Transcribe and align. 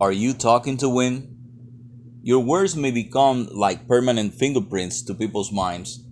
Are 0.00 0.12
you 0.12 0.32
talking 0.32 0.76
to 0.76 0.88
win? 0.88 1.36
Your 2.22 2.38
words 2.38 2.76
may 2.76 2.92
become 2.92 3.48
like 3.50 3.88
permanent 3.88 4.32
fingerprints 4.32 5.02
to 5.02 5.12
people's 5.12 5.50
minds. 5.50 6.04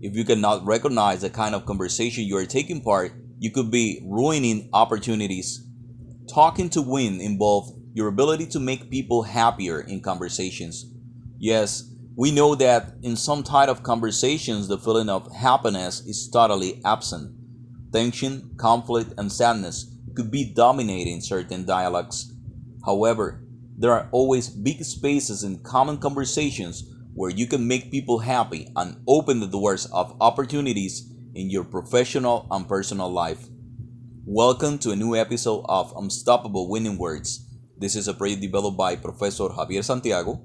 If 0.00 0.14
you 0.14 0.24
cannot 0.24 0.64
recognize 0.64 1.22
the 1.22 1.30
kind 1.30 1.56
of 1.56 1.66
conversation 1.66 2.22
you 2.22 2.36
are 2.36 2.46
taking 2.46 2.80
part, 2.80 3.10
you 3.40 3.50
could 3.50 3.72
be 3.72 4.06
ruining 4.06 4.68
opportunities. 4.72 5.66
Talking 6.32 6.70
to 6.70 6.80
win 6.80 7.20
involves 7.20 7.72
your 7.92 8.06
ability 8.06 8.46
to 8.48 8.60
make 8.60 8.88
people 8.88 9.24
happier 9.24 9.80
in 9.80 10.00
conversations. 10.00 10.86
Yes, 11.38 11.92
we 12.14 12.30
know 12.30 12.54
that 12.54 12.92
in 13.02 13.16
some 13.16 13.42
type 13.42 13.68
of 13.68 13.82
conversations 13.82 14.68
the 14.68 14.78
feeling 14.78 15.08
of 15.08 15.34
happiness 15.34 16.06
is 16.06 16.30
totally 16.32 16.80
absent. 16.84 17.34
Tension, 17.92 18.54
conflict, 18.56 19.12
and 19.18 19.32
sadness 19.32 19.92
could 20.14 20.30
be 20.30 20.54
dominating 20.54 21.20
certain 21.20 21.64
dialogues. 21.64 22.32
However, 22.84 23.42
there 23.76 23.92
are 23.92 24.08
always 24.12 24.48
big 24.48 24.84
spaces 24.84 25.42
in 25.42 25.58
common 25.62 25.98
conversations 25.98 26.84
where 27.12 27.30
you 27.30 27.46
can 27.46 27.66
make 27.66 27.90
people 27.90 28.20
happy 28.20 28.68
and 28.76 29.02
open 29.08 29.40
the 29.40 29.48
doors 29.48 29.86
of 29.86 30.16
opportunities 30.20 31.12
in 31.34 31.50
your 31.50 31.64
professional 31.64 32.46
and 32.50 32.68
personal 32.68 33.10
life. 33.10 33.48
Welcome 34.24 34.78
to 34.78 34.92
a 34.92 34.96
new 34.96 35.16
episode 35.16 35.64
of 35.68 35.92
Unstoppable 35.96 36.68
Winning 36.68 36.98
Words. 36.98 37.46
This 37.76 37.96
is 37.96 38.06
a 38.06 38.14
project 38.14 38.42
developed 38.42 38.76
by 38.76 38.94
Professor 38.94 39.48
Javier 39.48 39.82
Santiago. 39.82 40.40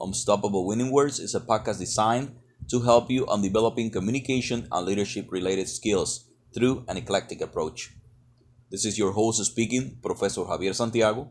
Unstoppable 0.00 0.66
Winning 0.66 0.90
Words 0.90 1.18
is 1.20 1.34
a 1.34 1.40
podcast 1.40 1.78
designed 1.78 2.34
to 2.70 2.80
help 2.80 3.10
you 3.10 3.26
on 3.26 3.42
developing 3.42 3.90
communication 3.90 4.66
and 4.72 4.86
leadership 4.86 5.30
related 5.30 5.68
skills 5.68 6.30
through 6.54 6.84
an 6.88 6.96
eclectic 6.96 7.42
approach. 7.42 7.92
This 8.70 8.86
is 8.86 8.98
your 8.98 9.12
host 9.12 9.44
speaking, 9.44 9.98
Professor 10.02 10.42
Javier 10.42 10.74
Santiago. 10.74 11.30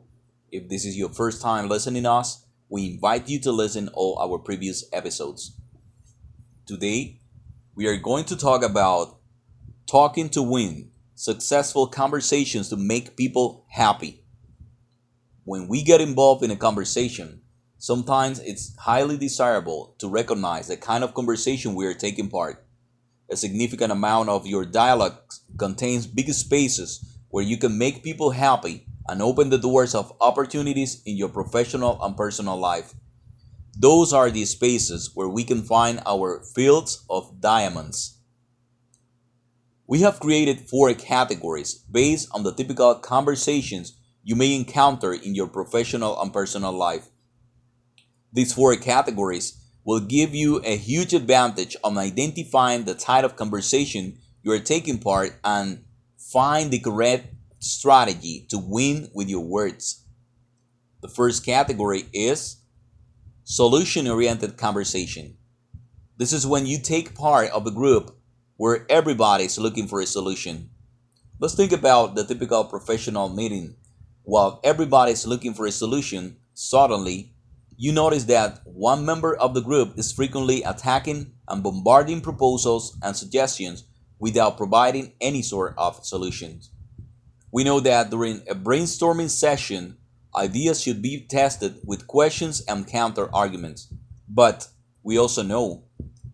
If 0.54 0.70
this 0.70 0.86
is 0.86 0.96
your 0.96 1.10
first 1.10 1.42
time 1.42 1.68
listening 1.68 2.06
us, 2.06 2.46
we 2.70 2.86
invite 2.86 3.28
you 3.28 3.40
to 3.40 3.52
listen 3.52 3.90
all 3.96 4.20
our 4.20 4.38
previous 4.38 4.86
episodes. 4.94 5.60
Today, 6.68 7.22
we 7.74 7.88
are 7.88 7.98
going 7.98 8.26
to 8.26 8.36
talk 8.36 8.64
about 8.64 9.18
talking 9.88 10.30
to 10.30 10.44
win, 10.44 10.92
successful 11.16 11.88
conversations 11.88 12.70
to 12.70 12.78
make 12.78 13.18
people 13.18 13.66
happy. 13.68 14.22
When 15.44 15.68
we 15.68 15.82
get 15.82 16.02
involved 16.02 16.44
in 16.44 16.52
a 16.52 16.56
conversation, 16.56 17.42
sometimes 17.80 18.38
it's 18.38 18.76
highly 18.78 19.18
desirable 19.18 19.96
to 19.98 20.08
recognize 20.08 20.68
the 20.68 20.78
kind 20.78 21.04
of 21.04 21.16
conversation 21.16 21.74
we 21.74 21.88
are 21.88 21.96
taking 21.96 22.30
part. 22.30 22.64
A 23.32 23.36
significant 23.36 23.92
amount 23.92 24.30
of 24.30 24.46
your 24.46 24.66
dialogue 24.66 25.18
contains 25.58 26.06
big 26.06 26.32
spaces 26.32 27.18
where 27.30 27.44
you 27.44 27.58
can 27.58 27.76
make 27.80 28.04
people 28.04 28.30
happy 28.30 28.86
and 29.08 29.22
open 29.22 29.50
the 29.50 29.58
doors 29.58 29.94
of 29.94 30.14
opportunities 30.22 31.02
in 31.06 31.18
your 31.18 31.30
professional 31.30 32.02
and 32.04 32.16
personal 32.16 32.58
life. 32.58 32.94
Those 33.78 34.14
are 34.14 34.30
the 34.30 34.46
spaces 34.46 35.12
where 35.14 35.28
we 35.28 35.44
can 35.44 35.64
find 35.64 36.02
our 36.06 36.44
fields 36.56 37.04
of 37.10 37.42
diamonds. 37.42 38.20
We 39.88 40.02
have 40.02 40.20
created 40.20 40.70
four 40.70 40.94
categories 40.94 41.76
based 41.92 42.30
on 42.32 42.44
the 42.44 42.54
typical 42.54 42.96
conversations 42.96 43.94
you 44.24 44.36
may 44.36 44.56
encounter 44.56 45.14
in 45.14 45.36
your 45.36 45.48
professional 45.48 46.20
and 46.22 46.32
personal 46.32 46.72
life. 46.72 47.10
These 48.32 48.54
four 48.54 48.76
categories 48.78 49.60
will 49.84 50.00
give 50.00 50.34
you 50.34 50.62
a 50.64 50.78
huge 50.78 51.14
advantage 51.14 51.76
on 51.84 51.98
identifying 51.98 52.86
the 52.86 52.96
type 52.96 53.26
of 53.26 53.36
conversation 53.36 54.18
you 54.42 54.52
are 54.52 54.60
taking 54.60 54.98
part 54.98 55.40
and 55.44 55.84
find 56.18 56.72
the 56.72 56.80
correct 56.80 57.28
strategy 57.64 58.46
to 58.50 58.58
win 58.58 59.10
with 59.14 59.30
your 59.30 59.46
words. 59.46 60.06
The 61.02 61.08
first 61.08 61.46
category 61.46 62.06
is 62.14 62.58
solution 63.44 64.08
oriented 64.08 64.58
conversation. 64.58 65.38
This 66.18 66.34
is 66.34 66.46
when 66.46 66.66
you 66.66 66.80
take 66.80 67.16
part 67.16 67.50
of 67.52 67.66
a 67.66 67.72
group 67.72 68.16
where 68.58 68.86
everybody 68.90 69.46
is 69.46 69.58
looking 69.58 69.88
for 69.88 70.00
a 70.00 70.06
solution. 70.06 70.70
Let's 71.40 71.56
think 71.56 71.72
about 71.72 72.16
the 72.16 72.24
typical 72.24 72.64
professional 72.66 73.30
meeting. 73.30 73.76
While 74.24 74.60
everybody 74.64 75.12
is 75.12 75.28
looking 75.28 75.54
for 75.54 75.66
a 75.66 75.72
solution, 75.72 76.38
suddenly 76.54 77.34
you 77.78 77.92
notice 77.92 78.26
that 78.26 78.62
one 78.66 79.06
member 79.06 79.36
of 79.36 79.54
the 79.54 79.62
group 79.62 79.98
is 79.98 80.12
frequently 80.12 80.64
attacking 80.64 81.34
and 81.48 81.64
bombarding 81.64 82.22
proposals 82.22 82.98
and 83.02 83.16
suggestions 83.16 83.86
without 84.20 84.58
providing 84.58 85.14
any 85.20 85.42
sort 85.42 85.74
of 85.78 86.06
solutions. 86.06 86.70
We 87.54 87.64
know 87.64 87.80
that 87.82 88.10
during 88.10 88.42
a 88.50 88.56
brainstorming 88.56 89.30
session, 89.30 89.98
ideas 90.36 90.82
should 90.82 91.04
be 91.04 91.28
tested 91.28 91.76
with 91.86 92.08
questions 92.08 92.62
and 92.68 92.88
counter 92.88 93.30
arguments. 93.32 93.94
But 94.28 94.68
we 95.04 95.20
also 95.20 95.44
know 95.44 95.84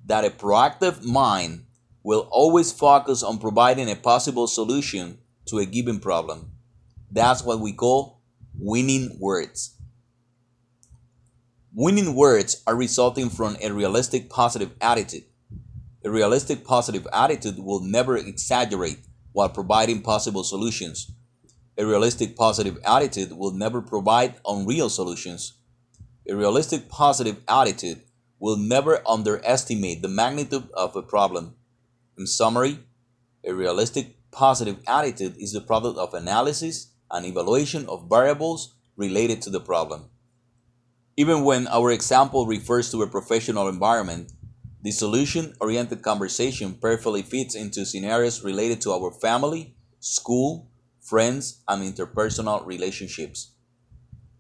that 0.06 0.24
a 0.24 0.30
proactive 0.30 1.04
mind 1.04 1.66
will 2.04 2.30
always 2.32 2.72
focus 2.72 3.22
on 3.22 3.38
providing 3.38 3.92
a 3.92 3.98
possible 3.98 4.48
solution 4.48 5.18
to 5.48 5.58
a 5.58 5.66
given 5.66 6.00
problem. 6.00 6.54
That's 7.12 7.44
what 7.44 7.60
we 7.60 7.74
call 7.74 8.22
winning 8.58 9.18
words. 9.20 9.76
Winning 11.74 12.16
words 12.16 12.64
are 12.66 12.78
resulting 12.78 13.30
from 13.30 13.58
a 13.62 13.74
realistic 13.74 14.30
positive 14.30 14.72
attitude. 14.80 15.26
A 16.06 16.10
realistic 16.10 16.64
positive 16.64 17.06
attitude 17.12 17.60
will 17.60 17.82
never 17.82 18.16
exaggerate 18.16 19.00
while 19.40 19.48
providing 19.48 20.02
possible 20.02 20.44
solutions. 20.44 21.14
A 21.78 21.86
realistic 21.86 22.36
positive 22.36 22.78
attitude 22.86 23.32
will 23.32 23.52
never 23.52 23.82
provide 23.82 24.36
unreal 24.46 24.90
solutions. 24.90 25.54
A 26.30 26.36
realistic 26.36 26.90
positive 26.90 27.38
attitude 27.48 28.02
will 28.38 28.58
never 28.58 29.02
underestimate 29.08 30.02
the 30.02 30.10
magnitude 30.10 30.68
of 30.74 30.94
a 30.98 31.02
problem. 31.02 31.56
In 32.18 32.28
summary, 32.28 32.80
a 33.48 33.54
realistic 33.54 34.18
positive 34.30 34.80
attitude 34.86 35.38
is 35.40 35.54
the 35.54 35.62
product 35.62 35.98
of 35.98 36.14
analysis 36.14 36.90
and 37.10 37.26
evaluation 37.26 37.88
of 37.88 38.10
variables 38.10 38.76
related 38.98 39.42
to 39.44 39.50
the 39.50 39.62
problem. 39.62 40.10
Even 41.16 41.46
when 41.46 41.66
our 41.70 41.92
example 41.92 42.46
refers 42.46 42.92
to 42.92 43.04
a 43.04 43.08
professional 43.08 43.70
environment, 43.70 44.34
the 44.82 44.92
solution 44.92 45.54
oriented 45.60 46.02
conversation 46.02 46.74
perfectly 46.74 47.22
fits 47.22 47.56
into 47.56 47.86
scenarios 47.86 48.44
related 48.44 48.80
to 48.82 48.92
our 48.92 49.12
family, 49.12 49.76
school, 50.00 50.70
friends, 51.02 51.62
and 51.68 51.84
interpersonal 51.84 52.66
relationships. 52.66 53.52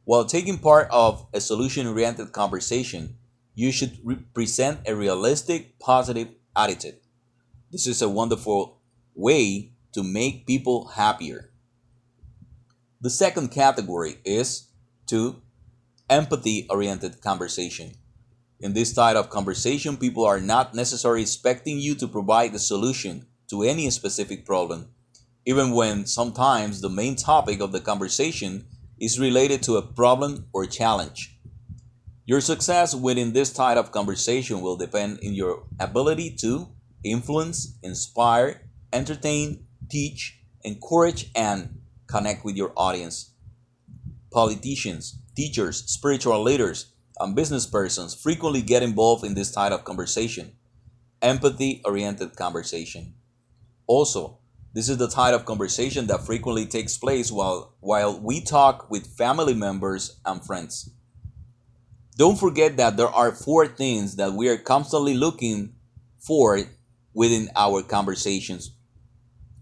While 0.05 0.25
taking 0.25 0.57
part 0.57 0.87
of 0.91 1.27
a 1.33 1.41
solution 1.41 1.85
oriented 1.87 2.31
conversation, 2.31 3.17
you 3.53 3.71
should 3.71 3.99
re- 4.03 4.15
present 4.33 4.79
a 4.87 4.95
realistic, 4.95 5.77
positive 5.79 6.29
attitude. 6.55 6.99
This 7.71 7.85
is 7.85 8.01
a 8.01 8.09
wonderful 8.09 8.79
way 9.13 9.73
to 9.91 10.03
make 10.03 10.47
people 10.47 10.87
happier. 10.87 11.51
The 13.01 13.09
second 13.09 13.49
category 13.49 14.19
is 14.23 14.69
to 15.07 15.41
empathy 16.09 16.65
oriented 16.69 17.21
conversation. 17.21 17.93
In 18.61 18.73
this 18.73 18.93
type 18.93 19.15
of 19.15 19.29
conversation, 19.29 19.95
people 19.95 20.25
are 20.25 20.41
not 20.41 20.75
necessarily 20.75 21.21
expecting 21.21 21.79
you 21.79 21.95
to 21.95 22.07
provide 22.07 22.51
the 22.51 22.59
solution 22.59 23.25
to 23.49 23.63
any 23.63 23.89
specific 23.89 24.45
problem, 24.45 24.89
even 25.45 25.71
when 25.71 26.05
sometimes 26.05 26.81
the 26.81 26.89
main 26.89 27.15
topic 27.15 27.61
of 27.61 27.71
the 27.71 27.79
conversation 27.79 28.65
is 28.99 29.19
related 29.19 29.63
to 29.63 29.77
a 29.77 29.81
problem 29.81 30.47
or 30.51 30.65
challenge. 30.65 31.39
Your 32.25 32.41
success 32.41 32.93
within 32.93 33.31
this 33.31 33.51
type 33.53 33.77
of 33.77 33.91
conversation 33.91 34.59
will 34.59 34.75
depend 34.75 35.19
on 35.25 35.33
your 35.33 35.63
ability 35.79 36.35
to 36.41 36.67
influence, 37.03 37.77
inspire, 37.81 38.69
entertain, 38.91 39.65
teach, 39.89 40.37
encourage, 40.63 41.31
and 41.33 41.79
connect 42.07 42.43
with 42.43 42.57
your 42.57 42.73
audience. 42.75 43.31
Politicians, 44.31 45.17
teachers, 45.35 45.85
spiritual 45.85 46.43
leaders, 46.43 46.93
and 47.19 47.35
business 47.35 47.65
persons 47.65 48.15
frequently 48.15 48.61
get 48.61 48.83
involved 48.83 49.25
in 49.25 49.33
this 49.33 49.51
type 49.51 49.71
of 49.71 49.83
conversation 49.83 50.53
empathy 51.21 51.81
oriented 51.85 52.35
conversation. 52.35 53.13
Also, 53.87 54.39
this 54.73 54.87
is 54.87 54.97
the 54.97 55.07
type 55.07 55.33
of 55.33 55.45
conversation 55.45 56.07
that 56.07 56.25
frequently 56.25 56.65
takes 56.65 56.97
place 56.97 57.31
while, 57.31 57.75
while 57.79 58.19
we 58.19 58.41
talk 58.41 58.89
with 58.89 59.17
family 59.17 59.53
members 59.53 60.19
and 60.25 60.45
friends. 60.45 60.91
Don't 62.17 62.39
forget 62.39 62.77
that 62.77 62.97
there 62.97 63.07
are 63.07 63.31
four 63.31 63.67
things 63.67 64.17
that 64.17 64.33
we 64.33 64.49
are 64.49 64.57
constantly 64.57 65.15
looking 65.15 65.73
for 66.19 66.59
within 67.13 67.49
our 67.55 67.81
conversations. 67.81 68.71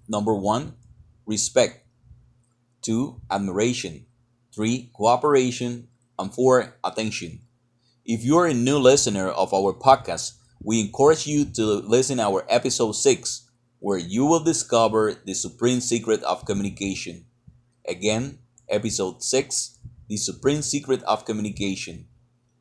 Number 0.10 0.34
one, 0.34 0.74
respect. 1.26 1.86
Two, 2.82 3.22
admiration. 3.30 4.06
Three, 4.54 4.90
cooperation. 4.94 5.88
And 6.20 6.34
four, 6.34 6.76
attention. 6.84 7.42
If 8.10 8.24
you're 8.24 8.46
a 8.46 8.54
new 8.54 8.80
listener 8.80 9.28
of 9.28 9.54
our 9.54 9.74
podcast, 9.74 10.38
we 10.64 10.80
encourage 10.80 11.28
you 11.28 11.44
to 11.44 11.66
listen 11.66 12.22
our 12.22 12.46
episode 12.48 12.94
6 12.94 13.50
where 13.80 13.98
you 13.98 14.26
will 14.26 14.40
discover 14.40 15.14
the 15.26 15.34
supreme 15.34 15.82
secret 15.82 16.24
of 16.24 16.46
communication. 16.46 17.26
Again, 17.86 18.40
episode 18.70 19.22
6, 19.22 19.80
the 20.08 20.16
supreme 20.16 20.62
secret 20.62 21.04
of 21.04 21.26
communication. 21.26 22.08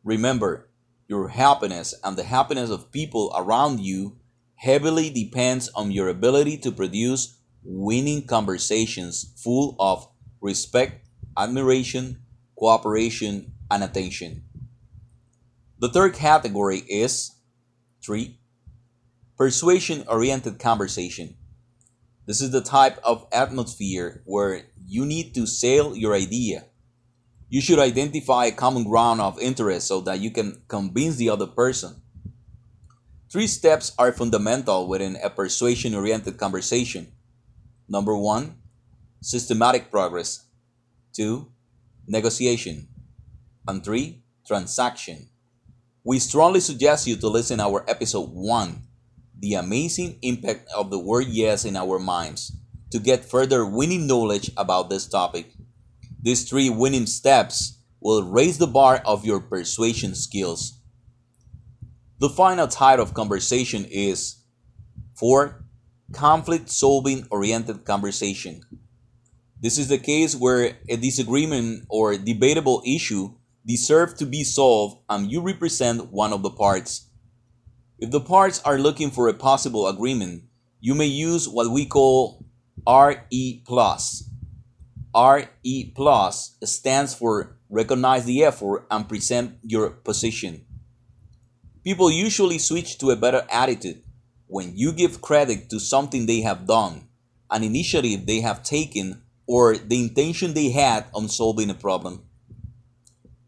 Remember, 0.03 0.69
your 1.07 1.29
happiness 1.29 1.95
and 2.03 2.17
the 2.17 2.25
happiness 2.25 2.69
of 2.69 2.91
people 2.91 3.33
around 3.37 3.79
you 3.79 4.17
heavily 4.57 5.11
depends 5.11 5.69
on 5.77 5.93
your 5.93 6.09
ability 6.09 6.59
to 6.59 6.73
produce 6.73 7.39
winning 7.63 8.27
conversations 8.27 9.33
full 9.37 9.77
of 9.79 10.09
respect, 10.41 11.07
admiration, 11.39 12.19
cooperation, 12.59 13.53
and 13.71 13.85
attention. 13.85 14.43
The 15.79 15.91
third 15.91 16.15
category 16.15 16.79
is 16.89 17.33
3. 18.03 18.39
Persuasion 19.37 20.05
oriented 20.09 20.59
conversation. 20.59 21.37
This 22.25 22.41
is 22.41 22.51
the 22.51 22.63
type 22.63 22.99
of 23.05 23.27
atmosphere 23.31 24.23
where 24.25 24.63
you 24.87 25.05
need 25.05 25.35
to 25.35 25.47
sell 25.47 25.95
your 25.95 26.15
idea. 26.15 26.65
You 27.51 27.61
should 27.61 27.79
identify 27.79 28.47
a 28.47 28.53
common 28.53 28.85
ground 28.85 29.21
of 29.21 29.39
interest 29.39 29.87
so 29.87 30.01
that 30.01 30.21
you 30.21 30.31
can 30.31 30.63
convince 30.67 31.17
the 31.17 31.29
other 31.29 31.47
person. 31.47 32.01
Three 33.31 33.47
steps 33.47 33.93
are 33.99 34.13
fundamental 34.13 34.89
within 34.89 35.19
a 35.23 35.29
persuasion 35.29 35.95
oriented 35.95 36.39
conversation. 36.39 37.13
Number 37.87 38.17
one, 38.17 38.57
systematic 39.21 39.91
progress. 39.91 40.47
Two, 41.13 41.53
negotiation. 42.09 42.89
And 43.69 43.85
three, 43.85 44.23
transaction. 44.47 45.29
We 46.07 46.21
strongly 46.21 46.61
suggest 46.61 47.09
you 47.09 47.17
to 47.17 47.27
listen 47.27 47.59
our 47.59 47.85
episode 47.91 48.31
1, 48.31 48.81
The 49.41 49.55
Amazing 49.55 50.21
Impact 50.23 50.69
of 50.73 50.89
the 50.89 51.01
Word 51.01 51.27
Yes 51.27 51.65
in 51.65 51.75
Our 51.75 51.99
Minds, 51.99 52.53
to 52.93 53.01
get 53.01 53.25
further 53.25 53.67
winning 53.67 54.07
knowledge 54.07 54.53
about 54.57 54.89
this 54.89 55.09
topic. 55.09 55.51
These 56.23 56.49
three 56.49 56.71
winning 56.71 57.07
steps 57.07 57.79
will 57.99 58.23
raise 58.23 58.59
the 58.59 58.69
bar 58.69 59.03
of 59.05 59.27
your 59.27 59.41
persuasion 59.41 60.15
skills. 60.15 60.79
The 62.21 62.29
final 62.29 62.69
type 62.69 63.01
of 63.01 63.13
conversation 63.13 63.85
is 63.91 64.37
4. 65.19 65.65
Conflict 66.13 66.71
solving 66.71 67.27
oriented 67.33 67.85
conversation. 67.85 68.61
This 69.61 69.77
is 69.77 69.89
the 69.89 69.99
case 69.99 70.37
where 70.37 70.79
a 70.89 70.97
disagreement 70.97 71.87
or 71.89 72.17
debatable 72.17 72.81
issue 72.87 73.33
deserve 73.67 74.17
to 74.17 74.25
be 74.25 74.45
solved 74.45 75.03
and 75.09 75.31
you 75.31 75.41
represent 75.41 76.13
one 76.13 76.33
of 76.33 76.43
the 76.43 76.51
parts. 76.51 77.09
If 77.99 78.11
the 78.11 78.21
parts 78.21 78.63
are 78.65 78.79
looking 78.79 79.11
for 79.11 79.29
a 79.29 79.35
possible 79.35 79.89
agreement, 79.89 80.45
you 80.81 80.95
may 80.95 81.07
use 81.07 81.49
what 81.49 81.71
we 81.71 81.85
call 81.85 82.45
RE. 82.87 83.63
RE 85.17 85.93
stands 86.63 87.15
for 87.15 87.57
recognize 87.69 88.25
the 88.25 88.45
effort 88.45 88.87
and 88.91 89.09
present 89.09 89.59
your 89.63 89.91
position. 89.91 90.65
People 91.83 92.11
usually 92.11 92.59
switch 92.59 92.99
to 92.99 93.11
a 93.11 93.17
better 93.17 93.47
attitude 93.51 94.03
when 94.47 94.77
you 94.77 94.93
give 94.93 95.21
credit 95.21 95.69
to 95.71 95.81
something 95.81 96.27
they 96.27 96.43
have 96.43 96.67
done, 96.67 97.09
an 97.51 97.65
initiative 97.65 98.27
they 98.27 98.41
have 98.41 98.63
taken, 98.63 99.23
or 99.49 99.77
the 99.77 100.01
intention 100.01 100.55
they 100.55 100.71
had 100.71 101.07
on 101.13 101.29
solving 101.29 101.71
a 101.71 101.75
problem 101.75 102.23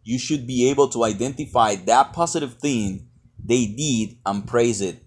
you 0.08 0.19
should 0.19 0.46
be 0.46 0.70
able 0.70 0.88
to 0.88 1.05
identify 1.05 1.75
that 1.75 2.14
positive 2.14 2.55
thing 2.55 3.06
they 3.44 3.66
did 3.66 4.16
and 4.25 4.46
praise 4.49 4.81
it. 4.81 5.02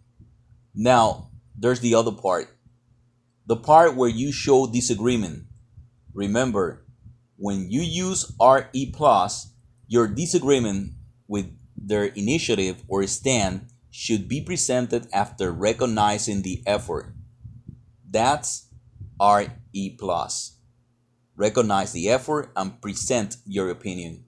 Now, 0.76 1.32
there's 1.58 1.80
the 1.80 1.96
other 1.96 2.12
part 2.12 2.56
the 3.48 3.56
part 3.56 3.96
where 3.96 4.10
you 4.10 4.32
show 4.32 4.68
disagreement. 4.68 5.46
Remember, 6.14 6.86
when 7.36 7.72
you 7.72 7.82
use 7.82 8.32
RE, 8.40 8.92
plus, 8.94 9.52
your 9.88 10.08
disagreement 10.08 10.92
with 11.28 11.48
their 11.76 12.06
initiative 12.06 12.84
or 12.88 13.06
stand 13.08 13.72
should 13.90 14.30
be 14.30 14.40
presented 14.40 15.08
after 15.12 15.52
recognizing 15.52 16.44
the 16.44 16.62
effort. 16.68 17.12
That's 18.08 18.68
RE. 19.20 19.98
plus. 20.00 20.58
Recognize 21.36 21.92
the 21.92 22.08
effort 22.08 22.52
and 22.56 22.80
present 22.80 23.38
your 23.48 23.72
opinion. 23.72 24.26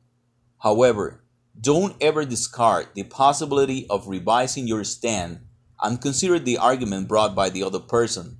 However, 0.64 1.22
don't 1.60 1.98
ever 2.00 2.24
discard 2.24 2.88
the 2.96 3.04
possibility 3.04 3.86
of 3.90 4.08
revising 4.08 4.66
your 4.66 4.86
stand 4.86 5.42
and 5.82 6.02
consider 6.02 6.40
the 6.40 6.58
argument 6.58 7.10
brought 7.10 7.36
by 7.36 7.50
the 7.50 7.64
other 7.64 7.80
person. 7.80 8.38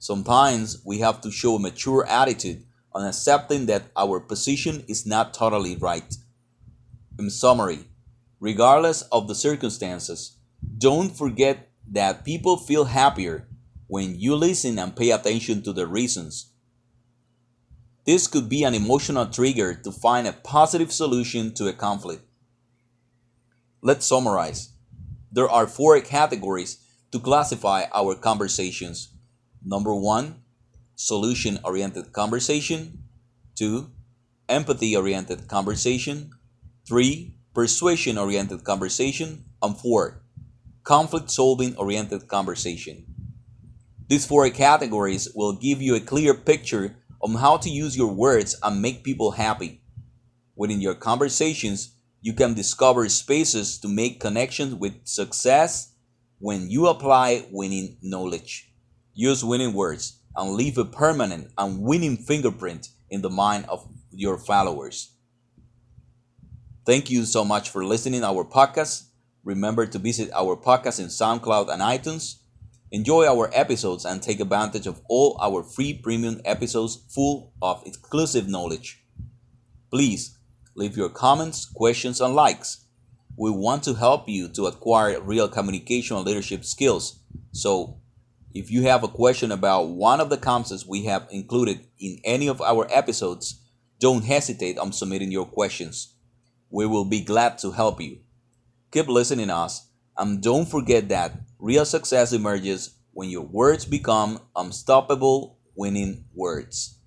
Sometimes 0.00 0.82
we 0.84 0.98
have 0.98 1.20
to 1.20 1.30
show 1.30 1.54
a 1.54 1.60
mature 1.60 2.04
attitude 2.04 2.64
on 2.92 3.06
accepting 3.06 3.66
that 3.66 3.84
our 3.96 4.18
position 4.18 4.82
is 4.88 5.06
not 5.06 5.34
totally 5.34 5.76
right. 5.76 6.16
In 7.16 7.30
summary, 7.30 7.84
regardless 8.40 9.02
of 9.12 9.28
the 9.28 9.36
circumstances, 9.36 10.38
don't 10.78 11.16
forget 11.16 11.70
that 11.92 12.24
people 12.24 12.56
feel 12.56 12.86
happier 12.86 13.46
when 13.86 14.18
you 14.18 14.34
listen 14.34 14.80
and 14.80 14.96
pay 14.96 15.12
attention 15.12 15.62
to 15.62 15.72
the 15.72 15.86
reasons 15.86 16.51
this 18.04 18.26
could 18.26 18.48
be 18.48 18.64
an 18.64 18.74
emotional 18.74 19.26
trigger 19.26 19.74
to 19.74 19.92
find 19.92 20.26
a 20.26 20.32
positive 20.32 20.92
solution 20.92 21.54
to 21.54 21.68
a 21.68 21.72
conflict. 21.72 22.22
Let's 23.80 24.06
summarize. 24.06 24.72
There 25.30 25.48
are 25.48 25.66
four 25.66 26.00
categories 26.00 26.78
to 27.12 27.20
classify 27.20 27.84
our 27.94 28.14
conversations. 28.14 29.14
Number 29.64 29.94
one, 29.94 30.42
solution 30.94 31.58
oriented 31.64 32.12
conversation. 32.12 33.04
Two, 33.54 33.90
empathy 34.48 34.96
oriented 34.96 35.48
conversation. 35.48 36.30
Three, 36.86 37.34
persuasion 37.54 38.18
oriented 38.18 38.64
conversation. 38.64 39.44
And 39.62 39.76
four, 39.78 40.22
conflict 40.82 41.30
solving 41.30 41.76
oriented 41.76 42.26
conversation. 42.26 43.06
These 44.08 44.26
four 44.26 44.50
categories 44.50 45.28
will 45.34 45.52
give 45.52 45.80
you 45.80 45.94
a 45.94 46.00
clear 46.00 46.34
picture 46.34 46.96
on 47.22 47.34
how 47.34 47.56
to 47.56 47.70
use 47.70 47.96
your 47.96 48.12
words 48.12 48.56
and 48.62 48.82
make 48.82 49.04
people 49.04 49.30
happy. 49.32 49.80
Within 50.56 50.80
your 50.80 50.94
conversations, 50.94 51.94
you 52.20 52.32
can 52.32 52.54
discover 52.54 53.08
spaces 53.08 53.78
to 53.78 53.88
make 53.88 54.20
connections 54.20 54.74
with 54.74 55.06
success 55.06 55.92
when 56.38 56.68
you 56.68 56.88
apply 56.88 57.46
winning 57.50 57.96
knowledge. 58.02 58.72
Use 59.14 59.44
winning 59.44 59.72
words 59.72 60.18
and 60.36 60.54
leave 60.54 60.78
a 60.78 60.84
permanent 60.84 61.50
and 61.56 61.82
winning 61.82 62.16
fingerprint 62.16 62.88
in 63.10 63.22
the 63.22 63.30
mind 63.30 63.66
of 63.68 63.86
your 64.10 64.38
followers. 64.38 65.12
Thank 66.84 67.10
you 67.10 67.24
so 67.24 67.44
much 67.44 67.70
for 67.70 67.84
listening 67.84 68.24
our 68.24 68.44
podcast. 68.44 69.04
Remember 69.44 69.86
to 69.86 69.98
visit 69.98 70.30
our 70.34 70.56
podcast 70.56 70.98
in 70.98 71.06
SoundCloud 71.06 71.72
and 71.72 71.82
iTunes 71.82 72.41
Enjoy 72.92 73.26
our 73.26 73.48
episodes 73.54 74.04
and 74.04 74.22
take 74.22 74.38
advantage 74.38 74.86
of 74.86 75.00
all 75.08 75.38
our 75.40 75.62
free 75.62 75.94
premium 75.94 76.42
episodes 76.44 77.02
full 77.08 77.54
of 77.62 77.82
exclusive 77.86 78.48
knowledge. 78.48 79.02
Please 79.90 80.36
leave 80.74 80.94
your 80.94 81.08
comments, 81.08 81.64
questions, 81.64 82.20
and 82.20 82.34
likes. 82.34 82.84
We 83.34 83.50
want 83.50 83.82
to 83.84 83.94
help 83.94 84.28
you 84.28 84.46
to 84.50 84.66
acquire 84.66 85.18
real 85.22 85.48
communication 85.48 86.18
and 86.18 86.26
leadership 86.26 86.66
skills. 86.66 87.20
So, 87.52 87.98
if 88.52 88.70
you 88.70 88.82
have 88.82 89.02
a 89.02 89.08
question 89.08 89.52
about 89.52 89.88
one 89.88 90.20
of 90.20 90.28
the 90.28 90.36
concepts 90.36 90.86
we 90.86 91.06
have 91.06 91.26
included 91.30 91.86
in 91.98 92.18
any 92.24 92.46
of 92.46 92.60
our 92.60 92.86
episodes, 92.90 93.58
don't 94.00 94.26
hesitate 94.26 94.76
on 94.76 94.92
submitting 94.92 95.32
your 95.32 95.46
questions. 95.46 96.12
We 96.68 96.84
will 96.84 97.06
be 97.06 97.22
glad 97.22 97.56
to 97.58 97.70
help 97.70 98.02
you. 98.02 98.18
Keep 98.90 99.08
listening 99.08 99.48
us 99.48 99.88
and 100.16 100.42
don't 100.42 100.68
forget 100.68 101.08
that 101.08 101.32
Real 101.62 101.84
success 101.84 102.32
emerges 102.32 102.96
when 103.12 103.30
your 103.30 103.44
words 103.44 103.84
become 103.84 104.40
unstoppable 104.56 105.58
winning 105.76 106.24
words. 106.34 106.98